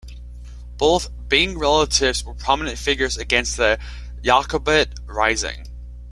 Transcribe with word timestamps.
Both 0.77 1.11
Byng 1.29 1.59
relatives 1.59 2.23
were 2.23 2.33
prominent 2.33 2.79
figures 2.79 3.17
against 3.17 3.55
the 3.57 3.77
Jacobite 4.23 4.89
rising. 5.05 5.67